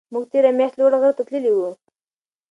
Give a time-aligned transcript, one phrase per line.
[0.13, 1.69] موږ تېره میاشت لوړ غره ته تللي وو.